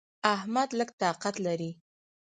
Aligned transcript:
احمد 0.33 0.69
لږ 0.79 0.89
طاقت 1.01 1.35
لري. 1.45 1.71